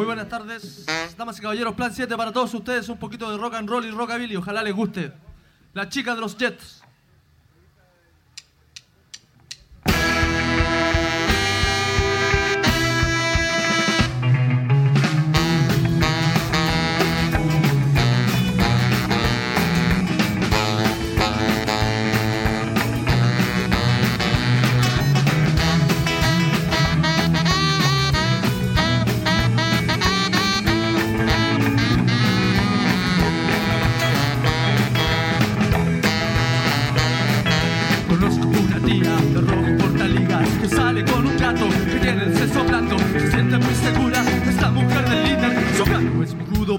Muy 0.00 0.06
buenas 0.06 0.30
tardes, 0.30 0.86
damas 1.18 1.38
y 1.38 1.42
caballeros, 1.42 1.74
plan 1.74 1.92
7 1.94 2.16
para 2.16 2.32
todos 2.32 2.54
ustedes, 2.54 2.88
un 2.88 2.96
poquito 2.96 3.30
de 3.30 3.36
rock 3.36 3.52
and 3.52 3.68
roll 3.68 3.84
y 3.84 3.90
rockabilly, 3.90 4.34
ojalá 4.34 4.62
les 4.62 4.74
guste. 4.74 5.12
La 5.74 5.90
chica 5.90 6.14
de 6.14 6.22
los 6.22 6.38
Jets. 6.38 6.79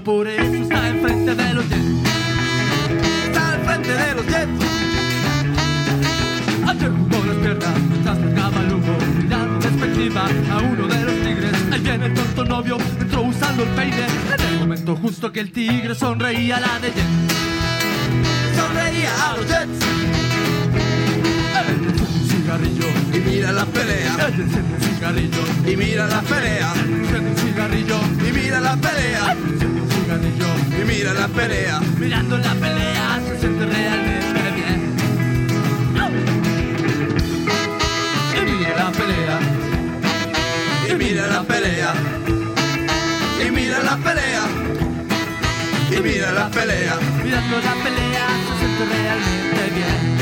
Por 0.00 0.26
eso 0.26 0.54
está 0.54 0.88
enfrente 0.88 1.34
de 1.34 1.54
los 1.54 1.68
Jets. 1.68 1.84
Está 3.26 3.54
enfrente 3.56 3.92
de 3.92 4.14
los 4.14 4.26
Jets. 4.26 4.64
Ayer 6.66 6.90
jugó 6.90 7.26
las 7.26 7.36
piernas 7.36 7.80
mientras 7.90 8.18
largaba 8.18 8.60
el 8.60 8.72
humo, 8.72 8.98
mirando 9.18 9.68
despectiva 9.68 10.24
a 10.50 10.58
uno 10.60 10.86
de 10.86 11.04
los 11.04 11.14
tigres. 11.14 11.52
Ahí 11.72 11.80
viene 11.80 12.06
el 12.06 12.14
tonto 12.14 12.44
novio, 12.44 12.78
entró 13.00 13.22
usando 13.22 13.64
el 13.64 13.68
peine. 13.70 14.06
En 14.38 14.54
el 14.54 14.60
momento 14.60 14.96
justo 14.96 15.30
que 15.30 15.40
el 15.40 15.52
tigre 15.52 15.94
sonreía 15.94 16.56
a 16.56 16.60
la 16.60 16.78
de 16.78 16.88
Jets. 16.88 18.56
Sonreía 18.56 19.30
a 19.30 19.36
los 19.36 19.46
Jets. 19.46 19.81
Y 23.14 23.18
mira 23.20 23.52
la 23.52 23.64
pelea, 23.66 24.30
un 24.38 24.80
cigarrillo. 24.80 25.44
Y 25.66 25.76
mira 25.76 26.06
la 26.06 26.22
pelea, 26.22 26.72
un 26.72 27.36
cigarrillo. 27.36 28.00
Y 28.26 28.32
mira 28.32 28.60
la 28.60 28.76
pelea, 28.76 29.36
cigarrillo. 29.90 30.46
Y 30.80 30.84
mira 30.84 31.12
la 31.14 31.28
pelea, 31.28 31.80
Mirando 31.98 32.38
la 32.38 32.54
pelea 32.54 33.20
se 33.28 33.40
siente 33.40 33.66
realmente 33.66 34.50
bien. 34.56 34.96
Y 38.34 38.40
mira 38.50 38.76
la 38.76 38.90
pelea. 38.92 39.38
Y 40.88 40.94
mira 40.94 41.26
la 41.26 41.42
pelea, 41.42 41.94
y 43.46 43.50
mira 43.50 43.78
la 43.82 43.96
pelea, 43.96 44.42
y 45.90 46.00
mira 46.02 46.32
la 46.32 46.48
pelea, 46.50 46.98
Mirando 47.24 47.56
la 47.60 47.74
pelea 47.82 48.26
se 48.46 48.58
siente 48.58 48.84
realmente 48.84 49.70
bien 49.74 50.21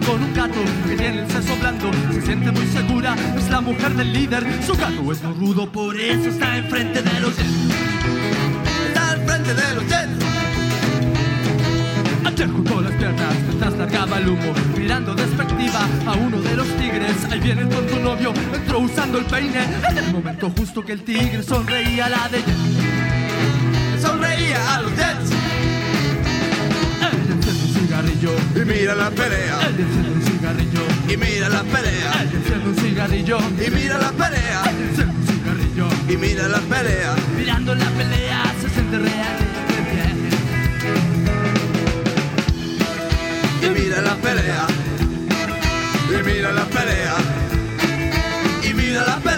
con 0.00 0.22
un 0.22 0.32
gato 0.32 0.60
que 0.88 0.96
tiene 0.96 1.22
el 1.22 1.30
seso 1.30 1.54
blando, 1.60 1.90
se 2.12 2.22
siente 2.22 2.50
muy 2.50 2.66
segura, 2.66 3.14
es 3.36 3.50
la 3.50 3.60
mujer 3.60 3.94
del 3.94 4.12
líder. 4.12 4.46
Su 4.64 4.74
gato 4.74 5.12
es 5.12 5.22
muy 5.22 5.34
rudo, 5.34 5.70
por 5.70 5.98
eso 5.98 6.28
está 6.28 6.56
enfrente 6.56 7.02
de 7.02 7.20
los 7.20 7.36
Jets. 7.36 7.50
está 8.88 9.10
al 9.10 9.20
frente 9.26 9.54
de 9.54 9.74
los 9.74 9.84
Jets, 9.84 10.24
Ayer 12.24 12.48
juntó 12.48 12.80
las 12.80 12.92
piernas 12.92 13.34
mientras 13.46 13.76
largaba 13.76 14.18
el 14.18 14.28
humo, 14.28 14.54
mirando 14.76 15.14
despectiva 15.14 15.86
a 16.06 16.12
uno 16.14 16.40
de 16.40 16.56
los 16.56 16.68
tigres. 16.78 17.16
Ahí 17.30 17.40
viene 17.40 17.62
el 17.62 17.68
tonto 17.68 17.98
novio, 17.98 18.32
entró 18.54 18.78
usando 18.78 19.18
el 19.18 19.24
peine. 19.26 19.64
En 19.90 19.98
el 19.98 20.12
momento 20.12 20.50
justo 20.56 20.82
que 20.82 20.92
el 20.92 21.02
tigre 21.02 21.42
sonreía 21.42 22.06
a 22.06 22.08
la 22.08 22.28
de 22.28 22.38
Jets. 22.38 24.00
sonreía 24.00 24.74
a 24.74 24.80
los 24.82 24.92
Jets, 24.92 25.11
cigarrillo, 28.22 28.62
y 28.62 28.64
mira 28.64 28.94
la 28.94 29.10
pelea, 29.10 29.58
enciende 29.68 30.10
un 30.12 30.22
cigarrillo, 30.22 30.82
y 31.08 31.16
mira 31.16 31.48
la 31.48 31.62
pelea, 31.62 32.12
enciende 32.22 32.68
un 32.68 32.76
cigarrillo, 32.76 33.38
y 33.38 33.70
mira 33.70 33.98
la 33.98 34.10
pelea, 34.12 34.62
enciende 34.64 35.14
un 35.14 35.26
cigarrillo. 35.26 35.88
y 36.08 36.16
mira 36.16 36.48
la 36.48 36.58
pelea, 36.60 37.14
Mirando 37.36 37.74
la 37.74 37.90
pelea 37.90 38.42
se 38.60 38.68
siente 38.70 38.98
bien. 38.98 39.12
y 43.62 43.70
mira 43.70 44.00
la 44.02 44.14
pelea, 44.16 44.66
y 46.08 46.22
mira 46.24 46.52
la 46.52 46.64
pelea, 46.66 47.14
y 48.62 48.74
mira 48.74 49.04
la 49.04 49.16
pelea, 49.16 49.31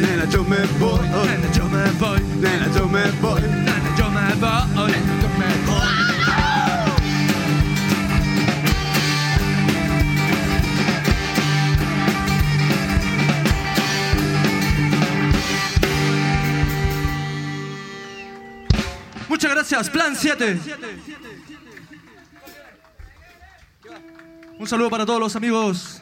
Nena, 0.00 0.24
yo 0.26 0.44
me 0.44 0.56
voy. 0.78 1.00
Nena, 1.08 1.52
yo 1.52 1.68
me 1.68 1.90
voy. 1.92 2.20
Nena, 2.40 2.68
yo 2.74 2.88
me 2.88 3.10
voy. 3.20 3.42
Nena, 3.42 3.96
yo 3.96 4.08
me 4.10 4.34
voy. 4.40 4.52
Muchas 19.28 19.50
gracias, 19.50 19.90
Plan 19.90 20.14
7. 20.14 20.58
Un 24.58 24.68
saludo 24.68 24.90
para 24.90 25.04
todos 25.04 25.18
los 25.18 25.34
amigos 25.34 26.01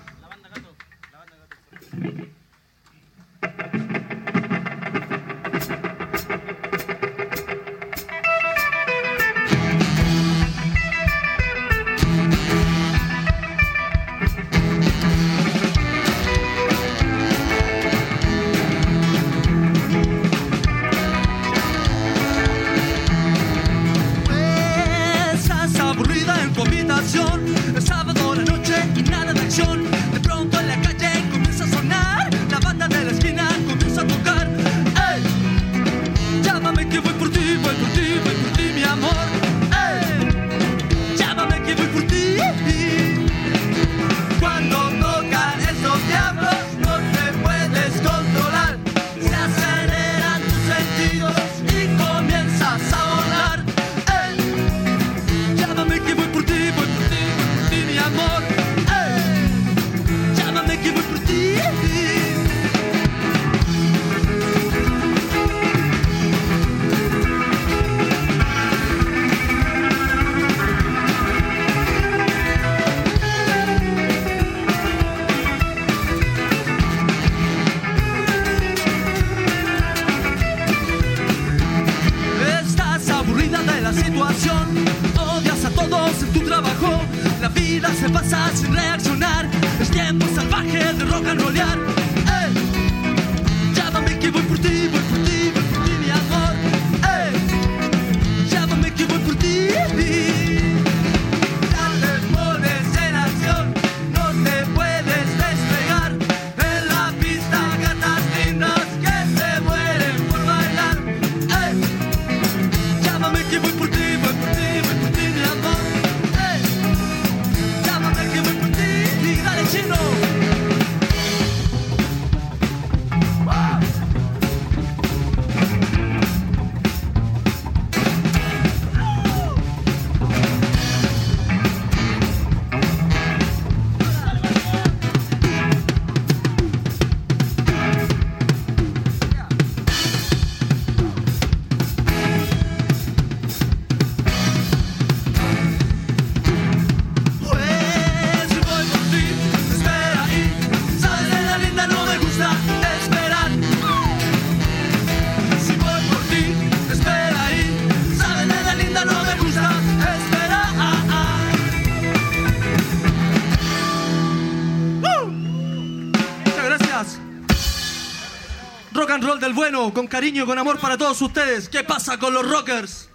con 169.88 170.06
cariño, 170.06 170.44
con 170.44 170.58
amor 170.58 170.78
para 170.78 170.98
todos 170.98 171.20
ustedes. 171.22 171.70
¿Qué 171.70 171.82
pasa 171.82 172.18
con 172.18 172.34
los 172.34 172.48
rockers? 172.48 173.09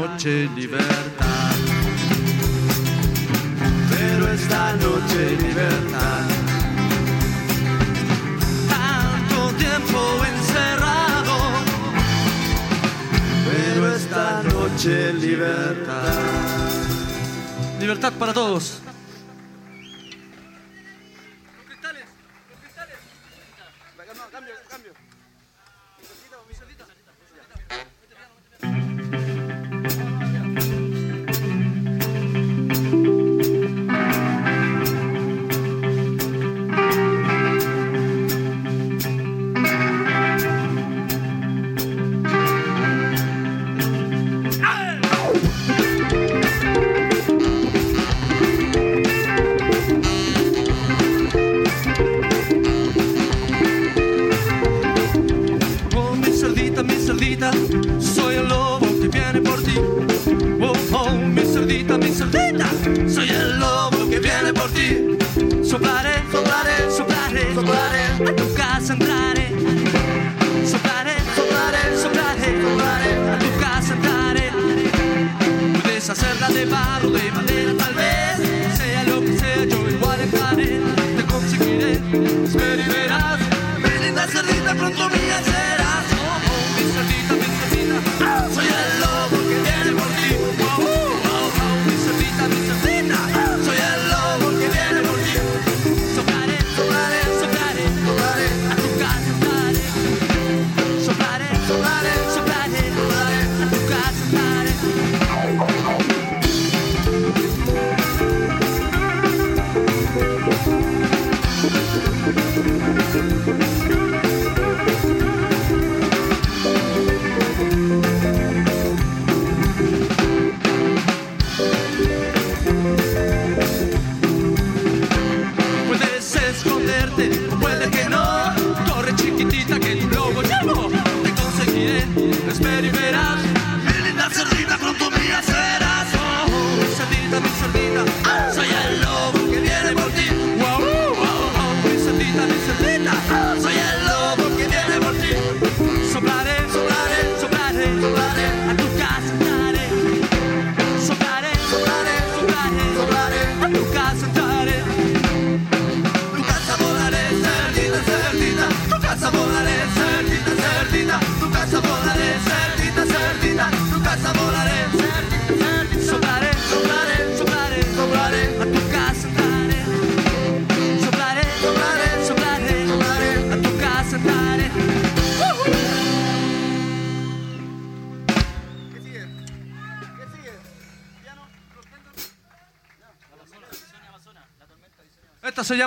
noche 0.00 0.48
libertad. 0.54 1.56
Pero 3.90 4.32
esta 4.32 4.72
noche 4.76 5.36
libertad. 5.36 6.24
Tanto 8.68 9.54
tiempo 9.56 10.00
encerrado. 10.24 11.36
Pero 13.50 13.94
esta 13.94 14.42
noche 14.42 15.12
libertad. 15.12 16.18
Libertad 17.78 18.12
para 18.14 18.32
todos. 18.32 18.80
Los 21.56 21.66
cristales, 21.66 22.04
los 22.50 22.58
cristales. 22.60 22.96
Cambio, 24.32 24.54
cambio. 24.70 24.92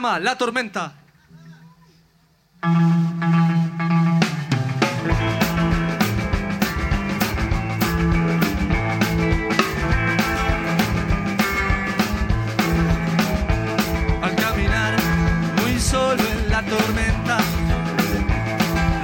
La 0.03 0.37
Tormenta. 0.37 0.91
Al 14.21 14.35
caminar 14.35 14.97
muy 15.61 15.79
solo 15.79 16.21
en 16.21 16.49
la 16.49 16.61
tormenta, 16.63 17.37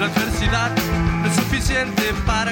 la 0.01 0.05
adversidad 0.05 0.71
no 1.21 1.27
es 1.27 1.35
suficiente 1.37 2.13
para 2.25 2.51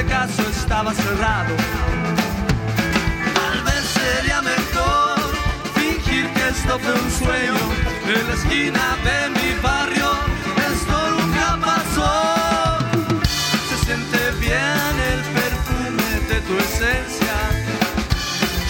este 0.00 0.12
caso 0.12 0.42
estaba 0.48 0.94
cerrado. 0.94 1.54
Tal 3.34 3.62
vez 3.64 3.84
sería 4.00 4.40
mejor 4.40 5.20
fingir 5.74 6.26
que 6.32 6.48
esto 6.48 6.78
fue 6.78 6.92
un 6.94 7.10
sueño. 7.10 7.54
En 8.06 8.28
la 8.28 8.34
esquina 8.34 8.84
de 9.04 9.18
mi 9.36 9.60
barrio 9.60 10.10
esto 10.72 10.96
nunca 11.16 11.58
pasó. 11.60 12.78
Se 13.68 13.84
siente 13.84 14.18
bien 14.40 14.92
el 15.12 15.20
perfume 15.38 16.10
de 16.30 16.40
tu 16.46 16.54
esencia. 16.66 17.36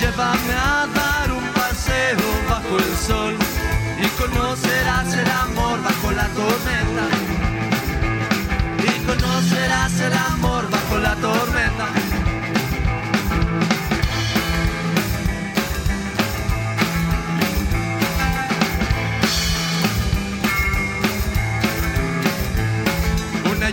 Llévame 0.00 0.54
a 0.54 0.88
dar 1.00 1.32
un 1.32 1.46
paseo 1.60 2.26
bajo 2.48 2.76
el 2.76 2.96
sol 3.06 3.36
y 4.02 4.08
conocerás 4.20 5.14
el 5.14 5.30
amor 5.30 5.80
bajo 5.82 6.10
la 6.10 6.26
tormenta. 6.28 7.09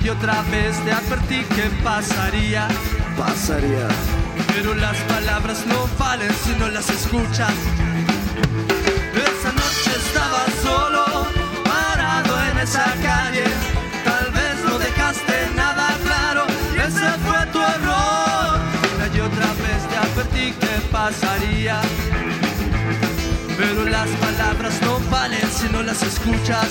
Y 0.08 0.10
otra 0.10 0.42
vez 0.44 0.74
te 0.86 0.92
advertí 0.94 1.44
que 1.54 1.64
pasaría, 1.84 2.70
Pasaría. 3.18 3.88
pero 4.56 4.74
las 4.74 4.96
palabras 5.00 5.66
no 5.68 5.90
valen 6.00 6.32
si 6.46 6.52
no 6.58 6.70
las 6.70 6.90
escuchas. 6.90 7.52
Esa 9.14 9.52
noche 9.52 9.92
estaba 10.06 10.46
solo, 10.64 11.28
parado 11.66 12.34
en 12.52 12.58
esa 12.60 12.86
calle. 13.04 13.44
Tal 14.06 14.32
vez 14.32 14.56
no 14.66 14.80
dejaste 14.80 15.50
nada 15.56 15.88
claro, 16.06 16.46
ese 16.88 17.10
fue 17.26 17.46
tu 17.52 17.60
error. 17.60 18.60
Una 18.96 19.08
y 19.14 19.20
otra 19.20 19.48
vez 19.64 19.80
te 19.90 19.98
advertí 19.98 20.54
que 20.54 20.74
pasaría, 20.90 21.82
pero 23.58 23.84
las 23.84 24.10
palabras 24.26 24.82
no 24.84 25.00
valen 25.12 25.50
si 25.52 25.68
no 25.68 25.84
las 25.84 26.02
escuchas. 26.02 26.70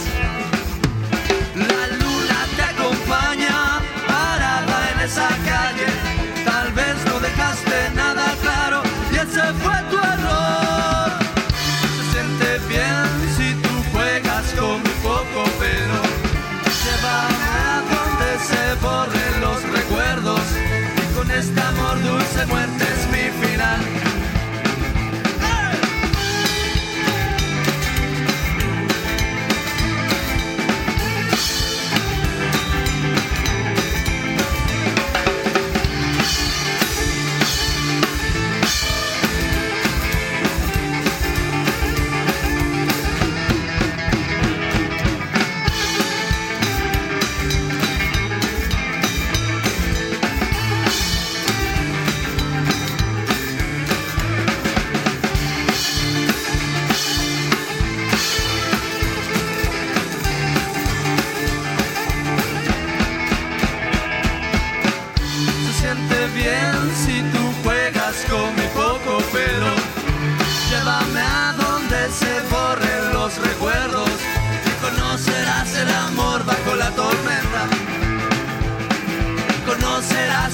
Acompaña, 3.06 3.80
parada 4.08 4.90
en 4.90 5.00
esa 5.00 5.28
calle. 5.44 5.65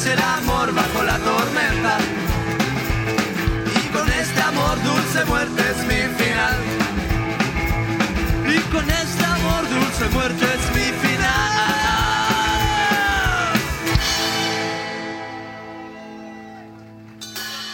El 0.04 0.18
amor 0.18 0.74
bajo 0.74 1.04
la 1.04 1.16
tormenta. 1.18 1.98
Y 3.76 3.88
con 3.88 4.10
este 4.10 4.40
amor 4.40 4.82
dulce 4.82 5.24
muerte 5.26 5.62
es 5.70 5.76
mi 5.84 6.24
final. 6.24 6.56
Y 8.48 8.58
con 8.72 8.90
este 8.90 9.24
amor 9.24 9.68
dulce 9.68 10.08
muerte 10.12 10.44
es 10.44 10.74
mi 10.74 11.08
final. 11.08 11.52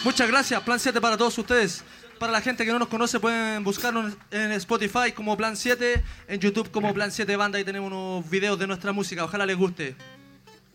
Muchas 0.05 0.29
gracias, 0.29 0.63
Plan 0.63 0.79
7 0.79 1.01
para 1.01 1.17
todos 1.17 1.39
ustedes. 1.39 1.83
Para 2.19 2.33
la 2.33 2.43
gente 2.43 2.67
que 2.67 2.73
no 2.73 2.79
nos 2.79 2.89
conoce, 2.89 3.21
pueden 3.21 3.65
buscarnos 3.65 4.13
en 4.31 4.53
Spotify 4.53 5.13
como 5.15 5.35
Plan 5.37 5.57
7, 5.57 6.03
en 6.29 6.41
YouTube 6.41 6.71
como 6.71 6.93
Plan 6.93 7.11
7 7.11 7.37
Banda 7.37 7.59
y 7.59 7.65
tenemos 7.65 7.91
unos 7.91 8.29
videos 8.29 8.59
de 8.59 8.67
nuestra 8.67 8.93
música. 8.93 9.25
Ojalá 9.25 9.47
les 9.47 9.57
guste. 9.57 9.97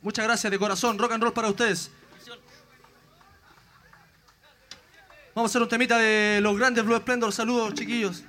Muchas 0.03 0.25
gracias 0.25 0.51
de 0.51 0.59
corazón. 0.59 0.99
Rock 0.99 1.13
and 1.13 1.23
roll 1.23 1.33
para 1.33 1.49
ustedes. 1.49 1.89
Vamos 5.33 5.49
a 5.49 5.51
hacer 5.51 5.61
un 5.61 5.69
temita 5.69 5.97
de 5.97 6.39
los 6.41 6.55
grandes 6.57 6.85
Blue 6.85 6.97
Splendor. 6.97 7.31
Saludos, 7.31 7.73
chiquillos. 7.73 8.23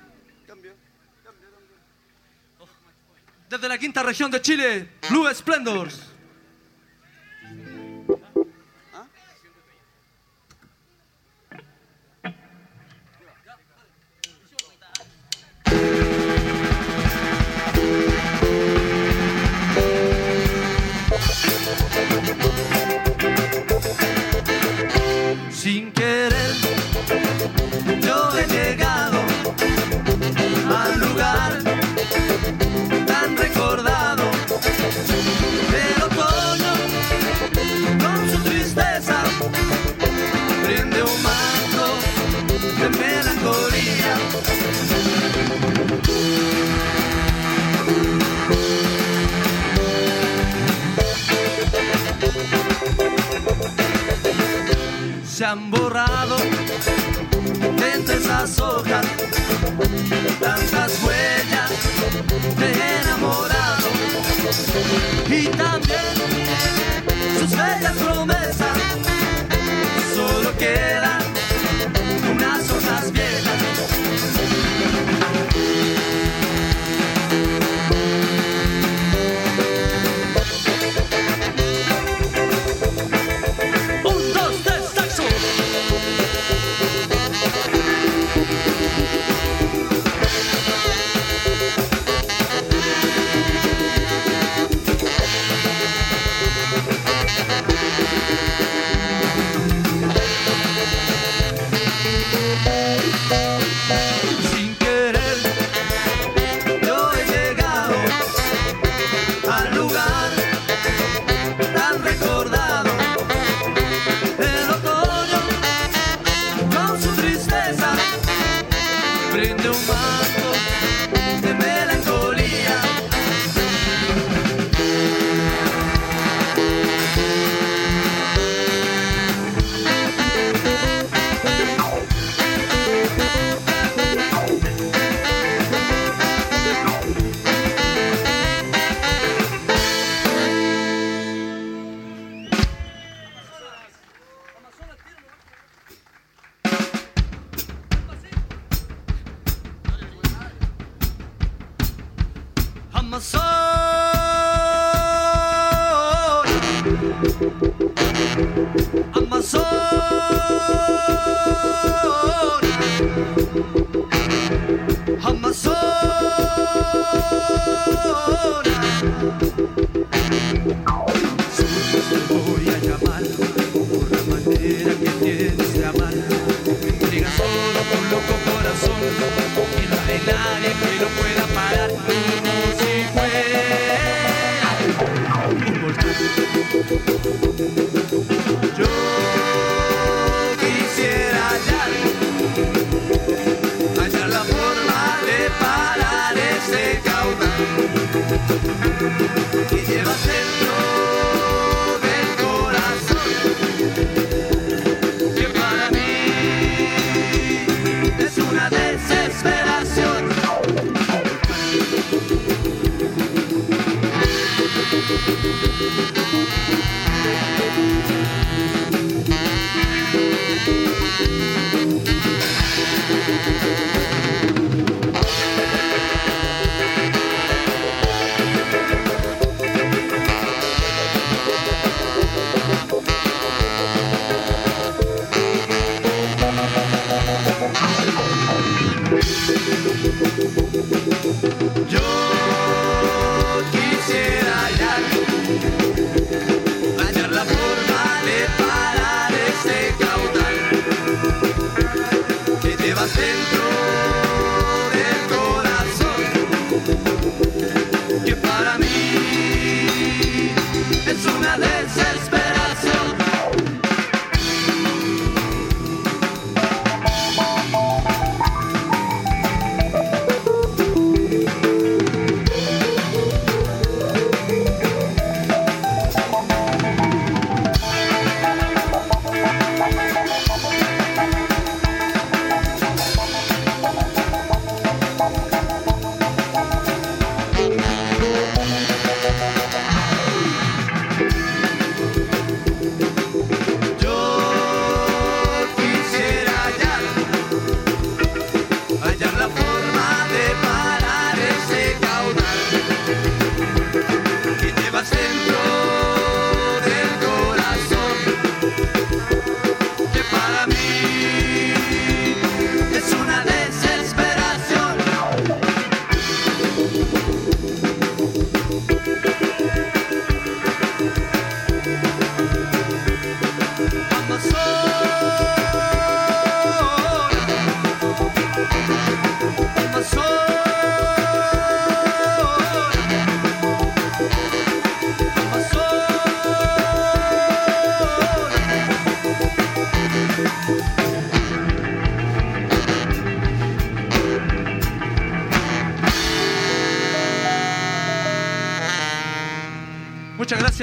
Desde 3.49 3.67
la 3.67 3.77
quinta 3.77 4.01
región 4.01 4.31
de 4.31 4.41
Chile, 4.41 4.89
Blue 5.09 5.31
Splendors. 5.33 6.14
Sin 25.65 25.91
querer, 25.93 26.53
yo 27.99 28.29
he 28.37 28.45
llegado 28.45 29.17
al 30.69 30.99
lugar 30.99 31.63
tan 33.07 33.35
recordado. 33.35 34.29
El 35.73 36.03
otoño, 36.03 36.73
con 37.97 38.29
su 38.29 38.43
tristeza, 38.47 39.23
prende 40.63 41.01
un 41.01 41.23
manto 41.23 41.97
de 42.79 42.89
melancolía. 42.99 44.13
Han 55.45 55.69
borrado 55.69 56.37
entre 57.93 58.15
esas 58.15 58.59
hojas 58.59 59.05
tantas 60.39 61.03
huellas 61.03 61.69
de 62.57 62.71
enamorado. 63.01 63.87
Y 65.29 65.45
también 65.49 66.15
sus 67.39 67.51
bellas 67.51 67.93
promesas 67.97 68.77
solo 70.15 70.57
quedan 70.57 71.24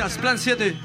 gracias, 0.03 0.21
Plan 0.21 0.39
7. 0.39 0.82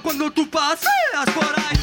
Cuando 0.00 0.30
tú 0.30 0.48
paseas 0.48 1.30
por 1.34 1.44
ahí. 1.44 1.73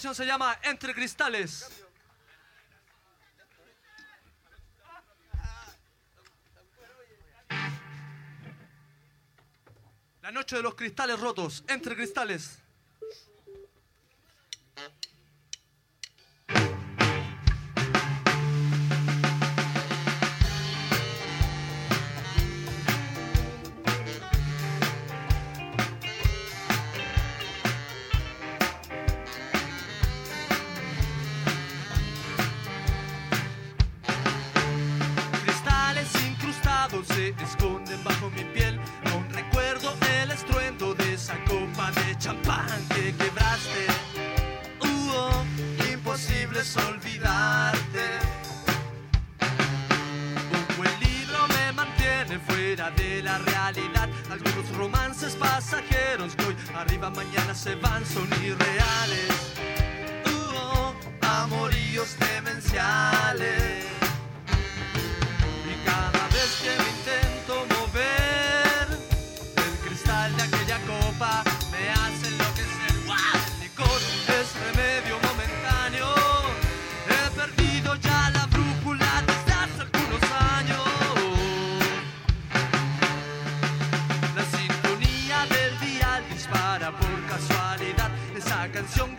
canción 0.00 0.14
se 0.14 0.24
llama 0.24 0.58
Entre 0.62 0.94
Cristales. 0.94 1.84
La 10.22 10.32
noche 10.32 10.56
de 10.56 10.62
los 10.62 10.74
cristales 10.74 11.20
rotos, 11.20 11.62
entre 11.68 11.94
cristales. 11.94 12.62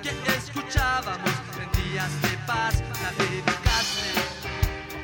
que 0.02 0.34
escuchábamos 0.34 1.32
en 1.62 1.84
días 1.84 2.22
de 2.22 2.38
paz, 2.46 2.84
la 3.02 3.12
dedicaste. 3.24 4.12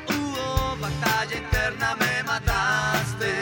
Hubo 0.08 0.76
batalla 0.76 1.36
interna, 1.36 1.96
me 1.96 2.22
mataste. 2.24 3.32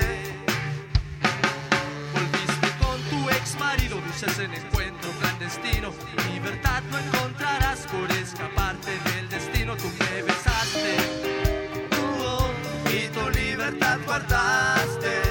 Volviste 2.12 2.68
con 2.78 3.00
tu 3.10 3.30
ex 3.30 3.58
marido, 3.58 4.00
dices 4.06 4.38
en 4.38 4.54
encuentro 4.54 5.10
clandestino. 5.20 5.92
Libertad 6.32 6.82
no 6.90 6.98
encontrarás 6.98 7.80
por 7.86 8.10
escaparte 8.12 8.92
del 9.10 9.28
destino, 9.28 9.76
tú 9.76 9.90
me 9.98 10.22
besaste. 10.22 10.96
Hubo 11.98 12.50
y 12.90 13.08
tu 13.08 13.30
libertad 13.30 13.98
guardaste. 14.06 15.25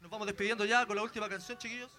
Nos 0.00 0.10
vamos 0.10 0.26
despidiendo 0.26 0.66
ya 0.66 0.84
con 0.84 0.96
la 0.96 1.02
última 1.02 1.28
canción, 1.30 1.56
chiquillos. 1.56 1.90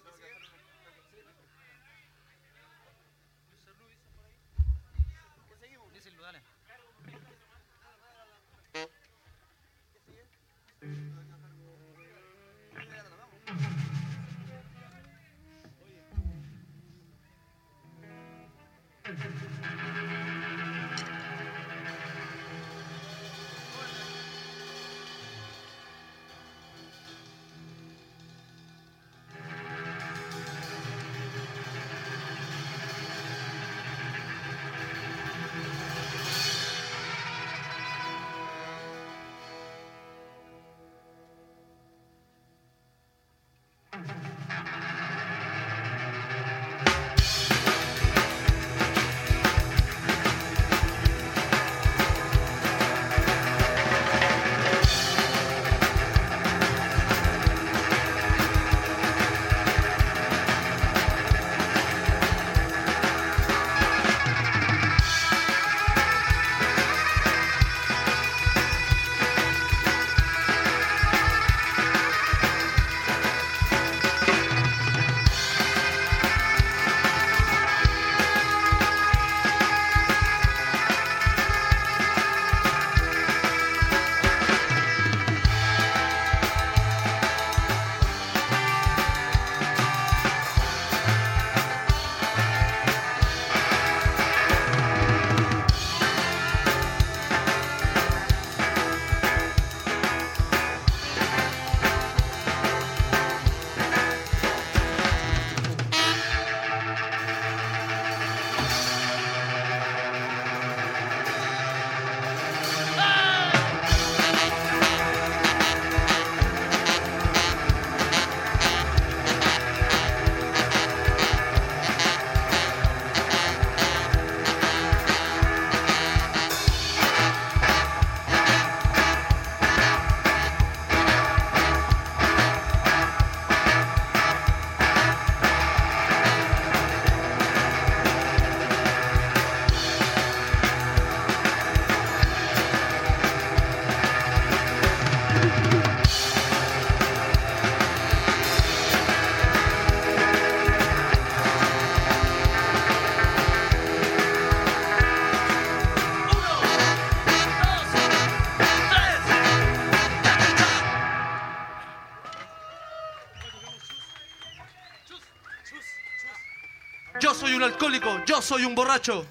Yo 167.34 167.40
soy 167.40 167.54
un 167.54 167.64
alcohólico, 167.64 168.24
yo 168.26 168.40
soy 168.40 168.64
un 168.64 168.76
borracho. 168.76 169.26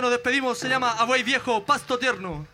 Nos 0.00 0.10
despedimos. 0.10 0.58
Se 0.58 0.68
llama 0.68 0.92
Abuey 0.92 1.22
Viejo, 1.22 1.64
Pasto 1.64 1.98
Tierno. 1.98 2.46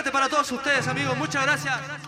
Gracias. 0.00 0.10
Plan 0.10 0.10
7 0.10 0.10
para 0.10 0.28
todos 0.28 0.50
ustedes, 0.50 0.88
amigos. 0.88 1.16
Muchas 1.16 1.42
gracias. 1.42 1.99